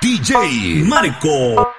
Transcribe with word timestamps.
DJ 0.00 0.84
Marco. 0.84 1.73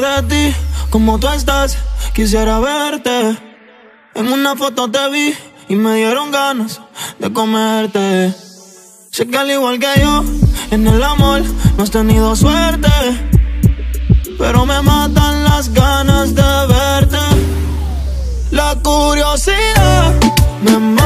De 0.00 0.22
ti, 0.22 0.56
como 0.90 1.18
tú 1.18 1.28
estás, 1.28 1.76
quisiera 2.14 2.58
verte. 2.60 3.36
En 4.14 4.32
una 4.32 4.56
foto 4.56 4.90
te 4.90 5.08
vi 5.10 5.34
y 5.68 5.76
me 5.76 5.96
dieron 5.96 6.30
ganas 6.30 6.80
de 7.18 7.32
comerte. 7.32 8.34
Sé 9.10 9.26
que 9.26 9.38
al 9.38 9.50
igual 9.50 9.78
que 9.78 10.00
yo, 10.00 10.24
en 10.70 10.86
el 10.86 11.02
amor 11.02 11.42
no 11.76 11.82
has 11.82 11.90
tenido 11.90 12.34
suerte. 12.36 12.90
Pero 14.38 14.66
me 14.66 14.80
matan 14.82 15.44
las 15.44 15.72
ganas 15.72 16.34
de 16.34 16.66
verte. 16.68 17.18
La 18.50 18.76
curiosidad 18.82 20.14
me 20.62 20.78
mata 20.78 20.99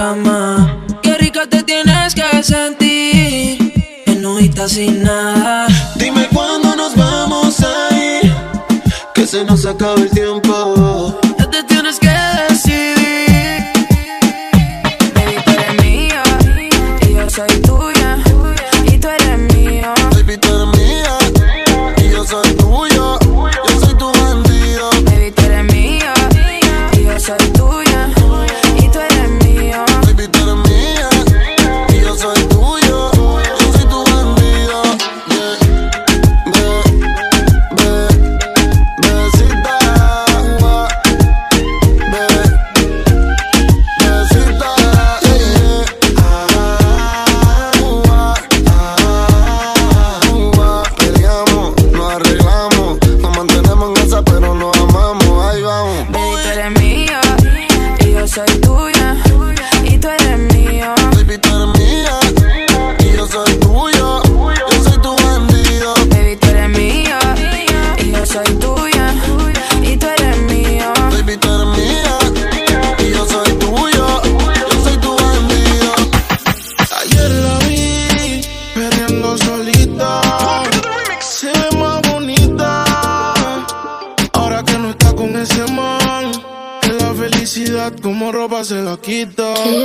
cama. 0.00 0.78
Qué 1.02 1.12
rica 1.18 1.42
te 1.46 1.62
tienes 1.62 2.14
que 2.14 2.42
sentir, 2.42 4.02
enojita 4.06 4.66
sin 4.66 5.02
nada. 5.02 5.66
Dime 5.96 6.26
cuándo 6.32 6.74
nos 6.74 6.96
vamos 6.96 7.60
a 7.60 7.74
ir, 7.94 8.32
que 9.14 9.26
se 9.26 9.44
nos 9.44 9.66
acaba 9.66 10.00
el 10.00 10.10
tiempo. 10.10 11.20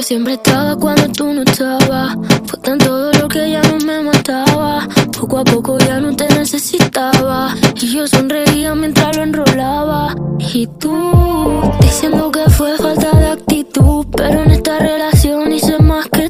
Siempre 0.05 0.33
estaba 0.33 0.75
cuando 0.75 1.07
tú 1.09 1.33
no 1.33 1.41
estabas. 1.41 2.15
Fue 2.45 2.59
tan 2.59 2.77
todo 2.77 3.11
lo 3.13 3.27
que 3.27 3.49
ya 3.49 3.61
no 3.63 3.77
me 3.83 4.03
mataba. 4.03 4.87
Poco 5.19 5.39
a 5.39 5.43
poco 5.43 5.79
ya 5.79 5.99
no 5.99 6.15
te 6.15 6.27
necesitaba. 6.29 7.55
Y 7.81 7.91
yo 7.91 8.07
sonreía 8.07 8.75
mientras 8.75 9.17
lo 9.17 9.23
enrolaba. 9.23 10.13
Y 10.37 10.67
tú, 10.67 10.93
diciendo 11.81 12.31
que 12.31 12.47
fue 12.51 12.77
falta 12.77 13.17
de 13.17 13.27
actitud. 13.29 14.05
Pero 14.15 14.43
en 14.43 14.51
esta 14.51 14.77
relación 14.77 15.51
hice 15.51 15.79
más 15.79 16.07
que 16.09 16.29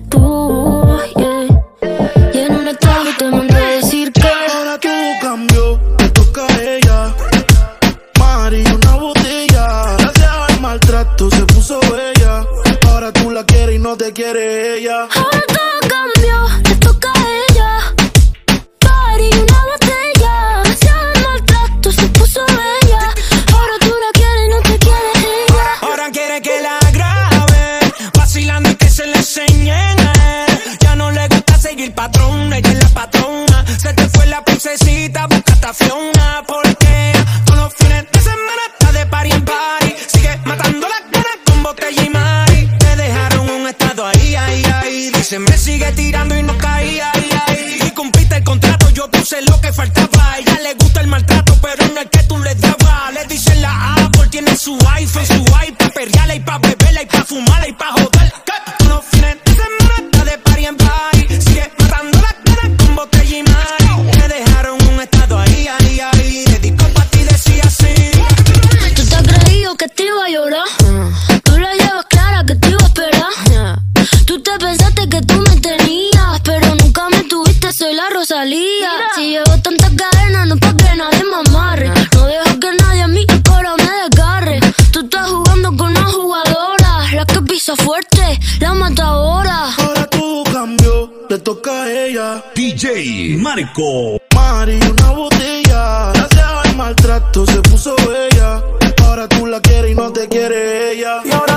ella. 92.15 92.43
DJ 92.55 93.37
Marco. 93.37 94.17
Mari, 94.33 94.79
una 94.89 95.11
botella. 95.11 96.11
Gracias 96.13 96.45
al 96.63 96.75
maltrato 96.75 97.45
se 97.45 97.61
puso 97.61 97.95
bella. 98.07 98.63
Ahora 99.03 99.27
tú 99.27 99.45
la 99.45 99.59
quieres 99.61 99.91
y 99.91 99.95
no 99.95 100.11
te 100.11 100.27
quiere 100.27 100.93
ella. 100.93 101.21
Y 101.25 101.31
ahora 101.31 101.54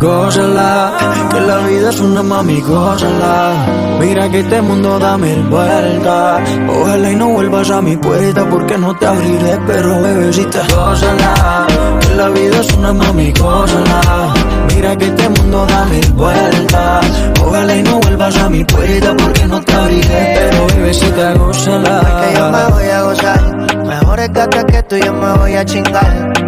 Gózala, 0.00 0.92
que 1.28 1.40
la 1.40 1.58
vida 1.58 1.90
es 1.90 2.00
una 2.00 2.22
mami, 2.22 2.60
gózala. 2.60 3.98
Mira 3.98 4.28
que 4.30 4.40
este 4.40 4.62
mundo 4.62 4.96
da 4.96 5.18
mil 5.18 5.42
vueltas. 5.48 6.40
Ojalá 6.68 7.10
y 7.10 7.16
no 7.16 7.28
vuelvas 7.30 7.68
a 7.70 7.82
mi 7.82 7.96
puerta 7.96 8.48
porque 8.48 8.78
no 8.78 8.94
te 8.96 9.06
abriré, 9.06 9.58
pero 9.66 10.00
bebecita, 10.00 10.60
gózala. 10.72 11.66
Que 12.00 12.14
la 12.14 12.28
vida 12.28 12.60
es 12.60 12.72
una 12.74 12.92
mami, 12.92 13.32
gózala. 13.32 14.34
Mira 14.72 14.96
que 14.96 15.06
este 15.06 15.28
mundo 15.30 15.66
da 15.66 15.84
mil 15.86 16.12
vueltas. 16.12 17.06
Ojalá 17.44 17.74
y 17.74 17.82
no 17.82 17.98
vuelvas 17.98 18.36
a 18.36 18.48
mi 18.48 18.64
puerta 18.64 19.16
porque 19.16 19.46
no 19.46 19.60
te 19.62 19.72
abriré, 19.72 20.38
pero 20.38 20.66
bebecita, 20.68 21.34
gózala. 21.34 22.20
que 22.20 22.38
yo 22.38 22.50
me 22.52 22.64
voy 22.70 22.88
a 22.88 23.02
gozar. 23.02 23.56
Mejores 23.84 24.32
gatas 24.32 24.64
que 24.64 24.82
tú 24.84 24.96
yo 24.96 25.12
me 25.12 25.32
voy 25.38 25.54
a 25.54 25.64
chingar. 25.64 26.47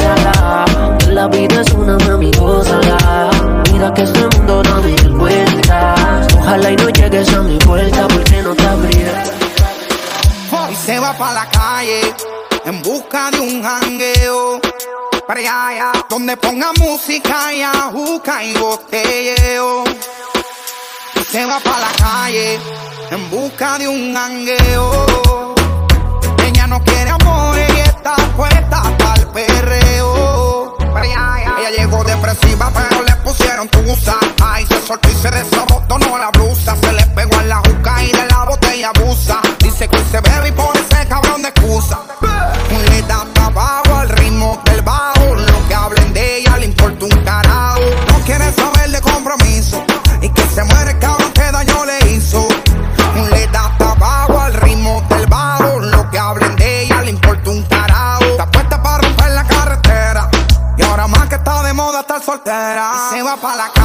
La 1.11 1.27
vida 1.27 1.59
es 1.59 1.69
una 1.73 1.97
mami, 1.97 2.31
gózala. 2.31 3.29
Mira 3.69 3.93
que 3.93 4.03
este 4.03 4.37
mundo 4.37 4.63
da 4.63 4.79
mil 4.79 5.09
vueltas. 5.09 6.27
Ojalá 6.39 6.71
y 6.71 6.75
no 6.77 6.89
llegues 6.89 7.33
a 7.33 7.41
mi 7.41 7.57
puerta 7.57 8.07
porque 8.07 8.41
no 8.41 8.55
te 8.55 8.65
abriré. 8.65 9.11
y 10.71 10.75
se 10.75 10.99
va 10.99 11.11
pa' 11.11 11.33
la 11.33 11.49
calle 11.49 12.01
en 12.63 12.81
busca 12.81 13.29
de 13.29 13.39
un 13.41 13.61
jangueo. 13.61 14.61
Para 15.27 15.39
allá, 15.41 15.91
donde 16.09 16.37
ponga 16.37 16.71
música 16.79 17.53
y 17.53 17.61
ajuca 17.61 18.43
y 18.45 18.53
botelleo. 18.53 19.83
Y 21.15 21.23
se 21.29 21.45
va 21.45 21.59
pa' 21.59 21.79
la 21.79 21.91
calle 21.97 22.57
en 23.11 23.29
busca 23.29 23.77
de 23.77 23.87
un 23.89 24.13
jangueo. 24.15 25.55
Ella 26.47 26.67
no 26.67 26.81
quiere 26.81 27.09
amor 27.09 27.57
y 27.57 27.79
está 27.81 28.15
puesta 28.37 28.80
pero 32.73 33.01
le 33.03 33.15
pusieron 33.17 33.67
tusa. 33.69 34.17
Ay, 34.43 34.65
se 34.67 34.81
soltó 34.85 35.09
y 35.09 35.15
se 35.15 35.31
desabotonó 35.31 36.17
la 36.17 36.29
blusa. 36.31 36.75
Se 36.81 36.91
le 36.91 37.05
pegó 37.07 37.39
en 37.39 37.49
la 37.49 37.57
juca 37.57 38.03
y 38.03 38.11
de 38.11 38.25
la 38.27 38.45
botella 38.45 38.91
abusa. 38.95 39.41
Dice 39.59 39.87
que 39.87 39.97
se 40.11 40.21
bebe 40.21 40.49
y 40.49 40.51
por 40.51 40.80
pa' 63.41 63.55
la 63.55 63.80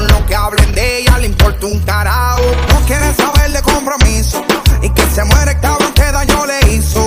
Por 0.00 0.10
lo 0.12 0.24
que 0.24 0.34
hablen 0.34 0.72
de 0.72 1.00
ella 1.00 1.18
le 1.18 1.26
importa 1.26 1.66
un 1.66 1.78
carajo. 1.80 2.40
No 2.70 2.86
quiere 2.86 3.12
saber 3.12 3.52
de 3.52 3.60
compromiso. 3.60 4.42
Y 4.80 4.88
que 4.88 5.02
se 5.10 5.22
muere 5.24 5.50
el 5.50 5.60
cabrón 5.60 5.92
que 5.92 6.10
daño 6.10 6.46
le 6.46 6.72
hizo. 6.72 7.06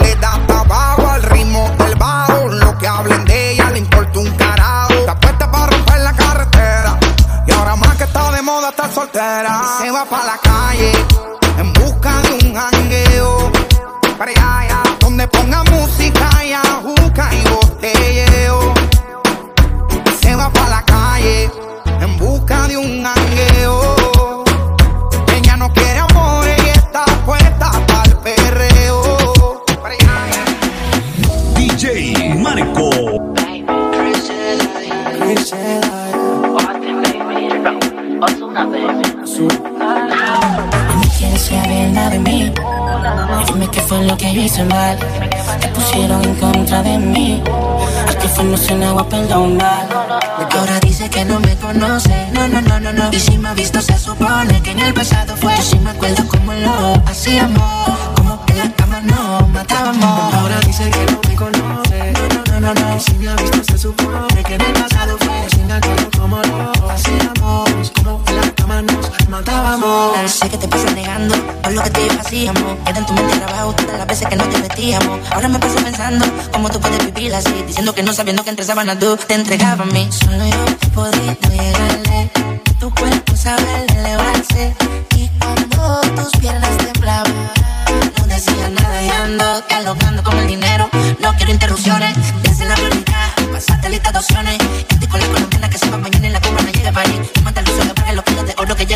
Le 0.00 0.14
da 0.16 0.40
tabaco 0.46 1.06
al 1.06 1.22
ritmo 1.24 1.70
del 1.78 1.94
bajo. 1.96 2.48
Lo 2.48 2.78
que 2.78 2.88
hablen 2.88 3.26
de 3.26 3.52
ella 3.52 3.70
le 3.72 3.80
importa 3.80 4.20
un 4.20 4.30
carajo. 4.36 4.94
Está 4.94 5.20
puesta 5.20 5.50
para 5.50 5.66
romper 5.66 6.00
la 6.00 6.12
carretera. 6.14 6.98
Y 7.46 7.52
ahora 7.52 7.76
más 7.76 7.94
que 7.96 8.04
está 8.04 8.32
de 8.32 8.40
moda 8.40 8.70
estar 8.70 8.90
soltera. 8.90 9.60
Se 9.78 9.90
va 9.90 10.06
para 10.06 10.24
la 10.24 10.38
calle 10.38 10.92
en 11.58 11.72
busca 11.74 12.22
de 12.22 12.46
un 12.46 12.54
jangueo. 12.54 13.52
Para 14.16 14.30
allá, 14.30 14.82
donde 14.98 15.28
ponga 15.28 15.62
música 15.64 16.30
allá. 16.38 16.62
Al 48.48 48.54
que 48.54 48.56
fue 48.56 48.56
no 48.56 48.56
se 48.56 48.74
le 48.76 48.92
va 48.92 49.02
a 49.02 49.08
perdonar. 49.08 49.88
Ahora 50.58 50.80
dice 50.80 51.10
que 51.10 51.24
no 51.24 51.38
me 51.40 51.54
conoce. 51.56 52.30
No, 52.32 52.48
no, 52.48 52.62
no, 52.62 52.80
no, 52.80 52.92
no. 52.92 53.10
Y 53.12 53.20
si 53.20 53.36
me 53.36 53.48
ha 53.50 53.54
visto, 53.54 53.80
se 53.82 53.98
supone 53.98 54.62
que 54.62 54.70
en 54.70 54.80
el 54.80 54.94
pasado 54.94 55.36
fue. 55.36 55.54
Yo 55.56 55.62
sí 55.62 55.78
me 55.78 55.90
acuerdo 55.90 56.26
cómo 56.28 56.52
lo 56.54 56.94
hacíamos. 57.06 57.88
Como 58.16 58.42
en 58.48 58.58
la 58.58 58.72
cama 58.72 59.00
nos 59.02 59.48
matábamos. 59.50 60.34
Ahora 60.34 60.60
dice 60.60 60.90
que 60.90 61.04
no 61.12 61.20
me 61.28 61.34
conoce. 61.34 62.12
No, 62.12 62.28
no, 62.28 62.60
no, 62.60 62.74
no, 62.74 62.74
no. 62.74 62.96
Y 62.96 63.00
si 63.00 63.14
me 63.18 63.28
ha 63.28 63.36
visto, 63.36 63.62
se 63.64 63.78
supone 63.78 64.42
que 64.42 64.54
en 64.54 64.60
el 64.62 64.72
pasado 64.72 65.16
fue. 65.18 65.27
Nos 69.68 69.78
matábamos. 69.78 70.30
Sé 70.30 70.48
que 70.48 70.58
te 70.58 70.68
pasas 70.68 70.94
negando 70.94 71.34
por 71.62 71.72
lo 71.72 71.82
que 71.82 71.90
te 71.90 72.10
hacíamos. 72.10 72.78
Queda 72.84 72.98
en 72.98 73.06
tu 73.06 73.12
mente 73.12 73.36
grabado 73.38 73.72
todas 73.72 73.98
las 73.98 74.06
veces 74.06 74.28
que 74.28 74.36
no 74.36 74.44
te 74.44 74.58
metíamos. 74.58 75.20
Ahora 75.30 75.48
me 75.48 75.58
paso 75.58 75.76
pensando 75.76 76.24
cómo 76.52 76.68
tú 76.70 76.80
puedes 76.80 77.04
vivir 77.04 77.34
así. 77.34 77.52
Diciendo 77.66 77.94
que 77.94 78.02
no 78.02 78.12
sabiendo 78.12 78.44
que 78.44 78.50
entre 78.50 78.64
sábanas 78.64 78.98
tú 78.98 79.16
te 79.16 79.34
entregabas 79.34 79.80
a 79.80 79.90
mí. 79.92 80.08
Solo 80.10 80.44
yo 80.46 80.90
podido 80.94 81.36
llegarle. 81.50 82.30
Tu 82.78 82.90
cuerpo 82.94 83.36
sabe 83.36 83.86
elevarse. 83.88 84.74
Y 85.16 85.28
cuando 85.38 86.00
tus 86.16 86.40
piernas 86.40 86.76
temblaban, 86.78 87.50
no 88.18 88.26
decía 88.26 88.68
nada 88.70 89.02
y 89.02 89.10
ando 89.10 89.60
dialogando 89.68 90.22
con 90.22 90.38
el 90.38 90.46
dinero. 90.46 90.88
No 91.20 91.34
quiero 91.34 91.52
interrupciones. 91.52 92.16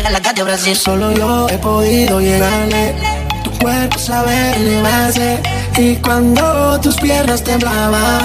De 0.03 0.09
oro 0.09 0.09
que 0.09 0.09
llega 0.09 0.09
a 0.09 0.11
la 0.11 0.21
calle 0.21 0.35
de 0.35 0.43
Brasil. 0.43 0.75
Solo 0.75 1.11
yo 1.11 1.49
he 1.49 1.57
podido 1.57 2.19
llegarle. 2.19 2.95
Tu 3.43 3.51
cuerpo 3.59 3.99
sabe 3.99 4.55
elevarse. 4.55 5.41
Y 5.77 5.95
cuando 5.97 6.79
tus 6.81 6.95
piernas 6.97 7.43
temblaban, 7.43 8.21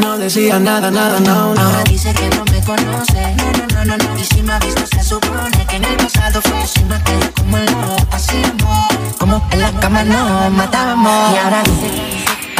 no 0.00 0.18
decía 0.18 0.58
nada, 0.58 0.90
nada, 0.90 1.20
no, 1.20 1.54
no. 1.54 1.60
Ahora 1.60 1.84
dice 1.84 2.12
que 2.14 2.28
no 2.30 2.44
me 2.44 2.60
conoce. 2.64 3.34
No, 3.36 3.44
no, 3.52 3.84
no, 3.84 3.84
no, 3.84 3.96
no. 3.96 4.20
Y 4.20 4.24
si 4.24 4.42
me 4.42 4.52
ha 4.52 4.58
visto, 4.58 4.86
se 4.86 5.02
supone 5.02 5.66
que 5.68 5.76
en 5.76 5.84
el 5.84 5.96
pasado 5.96 6.40
fue. 6.42 6.60
Yo 6.60 6.66
sí 6.66 6.84
me 6.84 6.94
acuerdo 6.96 7.30
como 7.36 7.58
lo 7.58 7.96
hacíamos. 8.12 8.86
Como 9.18 9.48
en 9.50 9.60
la 9.60 9.72
cama 9.72 10.04
nos 10.04 10.50
matábamos. 10.52 11.34
Y 11.34 11.38
ahora 11.38 11.62
dice, 11.64 11.90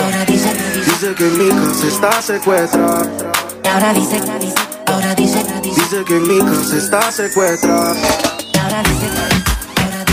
ahora 0.03 0.25
dice, 0.25 0.55
dice. 0.55 0.91
Dice 0.91 1.15
que 1.15 1.25
mi 1.25 1.49
casa 1.51 1.87
está 1.87 2.23
secuestrada. 2.23 3.07
Y 3.65 3.69
ahora 3.69 3.95
dice, 3.95 4.21
dice. 4.41 4.55
Ahora 4.87 5.15
dice, 5.15 5.45
dice. 5.63 5.81
Dice 5.81 6.05
que 6.05 6.15
mi 6.15 6.39
casa 6.39 6.77
está 6.77 7.13
secuestrada. 7.13 7.95
Ahora 8.75 8.89
dice, 8.91 9.07
ahora 9.77 10.05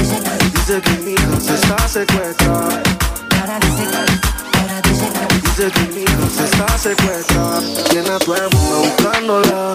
dice, 0.54 0.82
que 0.82 0.92
mi 1.00 1.16
casa 1.16 1.56
está 1.56 1.88
secuestrada. 1.88 2.84
Y 3.32 3.36
ahora 3.40 3.60
dice, 3.60 3.84
ahora 4.54 4.82
dice, 5.42 5.72
que 5.72 5.82
mi 5.92 6.06
casa 6.06 6.44
está 6.46 6.78
secuestrada. 6.78 7.62
Tiene 7.90 8.10
a 8.12 8.20
tu 8.20 8.36
hermana 8.36 8.76
buscándola. 8.78 9.74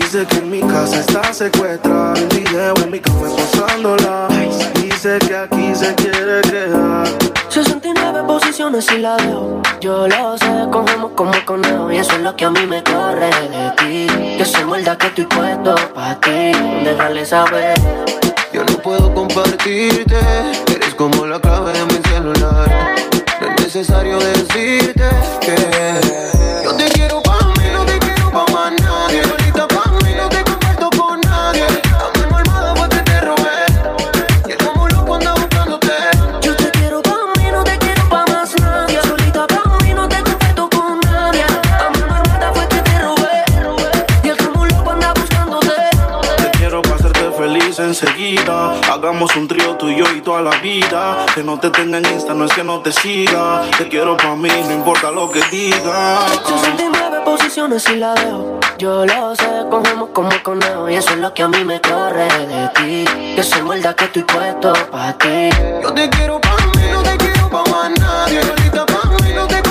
Dice 0.00 0.26
que 0.26 0.40
mi 0.40 0.60
casa 0.60 0.98
está 0.98 1.32
secuestrada. 1.32 2.14
El 2.14 2.26
video 2.26 2.74
en 2.78 2.90
mi 2.90 2.98
cama 2.98 3.28
posándola. 3.28 4.26
Dice 4.82 5.18
que 5.20 5.36
aquí 5.36 5.72
se 5.76 5.94
quiere 5.94 6.40
quedar. 6.50 7.06
69 7.48 8.24
posiciones 8.26 8.90
y 8.90 8.98
la 8.98 9.16
veo. 9.18 9.62
Yo 9.86 10.08
lo 10.08 10.36
sé, 10.36 10.46
cogemos 10.72 11.12
como 11.14 11.30
conejo. 11.44 11.92
Y 11.92 11.98
eso 11.98 12.10
es 12.16 12.22
lo 12.22 12.34
que 12.34 12.44
a 12.44 12.50
mí 12.50 12.66
me 12.66 12.82
corre 12.82 13.30
de 13.30 13.70
ti. 13.76 14.36
Que 14.36 14.44
se 14.44 14.64
muerda 14.64 14.98
que 14.98 15.06
estoy 15.06 15.26
puesto 15.26 15.76
pa' 15.94 16.18
ti. 16.18 16.50
Déjale 16.82 17.24
saber. 17.24 17.78
Yo 18.52 18.64
no 18.64 18.78
puedo 18.78 19.14
compartirte. 19.14 20.18
Eres 20.74 20.92
como 20.96 21.24
la 21.24 21.38
clave 21.38 21.72
de 21.72 21.84
mi 21.84 22.02
celular. 22.02 22.96
No 23.40 23.46
es 23.46 23.62
necesario 23.62 24.18
decirte 24.18 25.08
que 25.40 26.45
enseguida. 48.00 48.72
Hagamos 48.92 49.34
un 49.36 49.48
trío 49.48 49.76
tú 49.76 49.88
y 49.88 49.96
yo 49.96 50.04
y 50.14 50.20
toda 50.20 50.42
la 50.42 50.56
vida. 50.60 51.24
Que 51.34 51.42
no 51.42 51.58
te 51.58 51.70
tenga 51.70 51.98
en 51.98 52.06
Insta, 52.06 52.34
no 52.34 52.44
es 52.44 52.52
que 52.52 52.62
no 52.62 52.80
te 52.80 52.92
siga. 52.92 53.62
Te 53.78 53.88
quiero 53.88 54.16
para 54.16 54.36
mí, 54.36 54.48
no 54.48 54.72
importa 54.72 55.10
lo 55.10 55.30
que 55.30 55.40
diga. 55.50 56.18
69 56.44 57.20
posiciones 57.24 57.88
y 57.88 57.96
la 57.96 58.14
veo. 58.14 58.60
Yo 58.78 59.06
lo 59.06 59.34
sé, 59.34 59.48
cogemos 59.70 60.10
como 60.12 60.30
conejo. 60.42 60.90
Y 60.90 60.96
eso 60.96 61.10
es 61.10 61.18
lo 61.18 61.32
que 61.32 61.42
a 61.42 61.48
mí 61.48 61.64
me 61.64 61.80
corre 61.80 62.28
de 62.46 62.68
ti. 62.74 63.34
Que 63.34 63.42
se 63.42 63.62
muerda 63.62 63.94
que 63.94 64.04
estoy 64.04 64.24
puesto 64.24 64.72
pa' 64.90 65.16
ti. 65.16 65.48
Yo 65.82 65.92
te 65.92 66.10
quiero 66.10 66.40
pa' 66.40 66.56
mí, 66.76 66.82
no 66.92 67.02
te 67.02 67.16
quiero 67.16 67.48
pa' 67.48 67.64
más 67.70 67.90
nadie. 67.98 68.42
Solita 68.42 68.84
pa' 68.84 69.08
mí, 69.22 69.32
no 69.34 69.46
te 69.46 69.62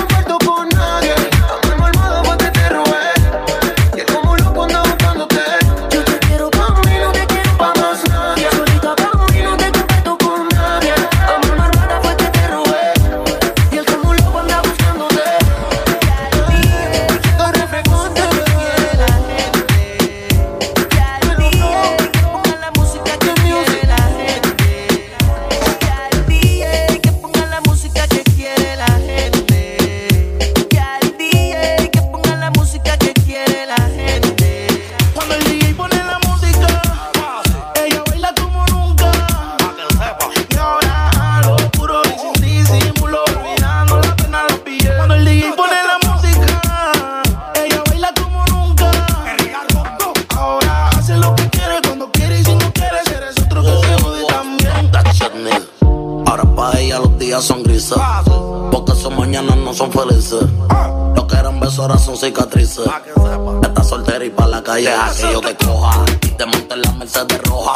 la 64.56 64.62
calle 64.62 64.90
deja 64.90 65.14
que 65.14 65.32
yo 65.32 65.40
te 65.40 65.54
coja. 65.56 66.04
Y 66.22 66.30
te 66.30 66.46
monte 66.46 66.74
en 66.74 66.82
la 66.82 66.92
Mercedes 66.92 67.42
roja. 67.42 67.74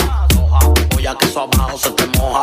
Voy 0.92 1.06
a 1.06 1.14
que 1.14 1.26
eso 1.26 1.40
abajo 1.40 1.78
se 1.78 1.90
te 1.90 2.06
moja. 2.18 2.42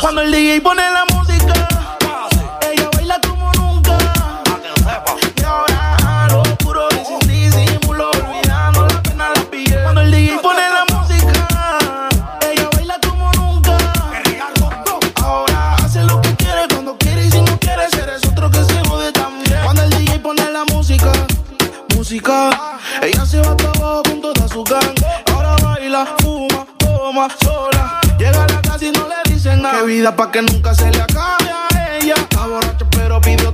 Cuando 0.00 0.22
el 0.22 0.32
DJ 0.32 0.62
pone 0.62 0.82
la 0.90 1.04
música, 1.14 1.68
vida 30.00 30.16
pa' 30.16 30.30
que 30.30 30.40
nunca 30.40 30.74
se 30.74 30.90
le 30.90 31.02
acabe 31.02 31.50
a 31.50 31.98
ella. 31.98 32.14
Está 32.14 32.46
borracho, 32.46 32.86
pero 32.90 33.20
pidió 33.20 33.49